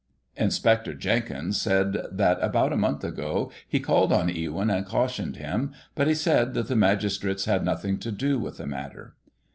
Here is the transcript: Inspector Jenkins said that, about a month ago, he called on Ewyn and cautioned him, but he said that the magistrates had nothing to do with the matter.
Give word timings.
Inspector 0.35 0.91
Jenkins 0.95 1.61
said 1.61 1.95
that, 2.11 2.39
about 2.41 2.73
a 2.73 2.75
month 2.75 3.03
ago, 3.03 3.51
he 3.67 3.79
called 3.79 4.11
on 4.11 4.29
Ewyn 4.29 4.71
and 4.75 4.83
cautioned 4.83 5.35
him, 5.35 5.73
but 5.93 6.07
he 6.07 6.15
said 6.15 6.55
that 6.55 6.67
the 6.67 6.75
magistrates 6.75 7.45
had 7.45 7.63
nothing 7.63 7.99
to 7.99 8.11
do 8.11 8.39
with 8.39 8.57
the 8.57 8.65
matter. 8.65 9.13